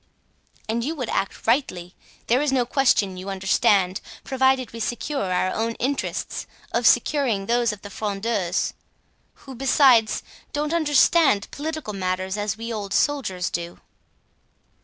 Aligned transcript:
"And 0.67 0.83
you 0.83 0.95
would 0.95 1.09
act 1.11 1.45
rightly. 1.45 1.93
There 2.25 2.41
is 2.41 2.51
no 2.51 2.65
question, 2.65 3.17
you 3.17 3.29
understand, 3.29 4.01
provided 4.23 4.73
we 4.73 4.79
secure 4.79 5.31
our 5.31 5.53
own 5.53 5.73
interests, 5.75 6.47
of 6.71 6.87
securing 6.87 7.45
those 7.45 7.71
of 7.71 7.83
the 7.83 7.91
Frondeurs; 7.91 8.73
who, 9.45 9.53
besides, 9.53 10.23
don't 10.53 10.73
understand 10.73 11.51
political 11.51 11.93
matters 11.93 12.35
as 12.35 12.57
we 12.57 12.73
old 12.73 12.93
soldiers 12.95 13.51
do." 13.51 13.79